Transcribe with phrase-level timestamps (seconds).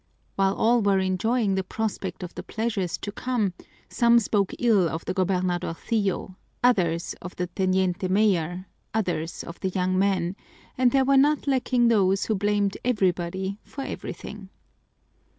[0.35, 3.53] While all were enjoying the prospect of the pleasures to come,
[3.87, 9.99] some spoke ill of the gobernadorcillo, others of the teniente mayor, others of the young
[9.99, 10.35] men,
[10.75, 14.49] and there were not lacking those who blamed everybody for everything.